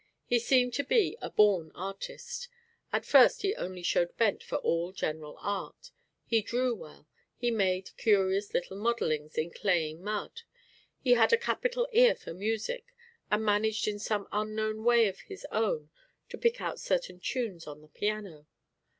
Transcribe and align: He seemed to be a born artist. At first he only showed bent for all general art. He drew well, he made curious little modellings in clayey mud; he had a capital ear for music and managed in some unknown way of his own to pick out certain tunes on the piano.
He 0.25 0.39
seemed 0.39 0.73
to 0.73 0.83
be 0.83 1.15
a 1.21 1.29
born 1.29 1.71
artist. 1.75 2.49
At 2.91 3.05
first 3.05 3.43
he 3.43 3.53
only 3.53 3.83
showed 3.83 4.17
bent 4.17 4.41
for 4.41 4.55
all 4.55 4.91
general 4.91 5.37
art. 5.39 5.91
He 6.25 6.41
drew 6.41 6.73
well, 6.73 7.07
he 7.37 7.51
made 7.51 7.95
curious 7.97 8.51
little 8.51 8.77
modellings 8.77 9.35
in 9.37 9.51
clayey 9.51 9.93
mud; 9.93 10.41
he 10.99 11.11
had 11.11 11.31
a 11.33 11.37
capital 11.37 11.87
ear 11.93 12.15
for 12.15 12.33
music 12.33 12.95
and 13.29 13.45
managed 13.45 13.87
in 13.87 13.99
some 13.99 14.27
unknown 14.31 14.83
way 14.83 15.07
of 15.07 15.19
his 15.19 15.45
own 15.51 15.91
to 16.29 16.37
pick 16.39 16.59
out 16.59 16.79
certain 16.79 17.19
tunes 17.19 17.67
on 17.67 17.81
the 17.83 17.87
piano. 17.89 18.47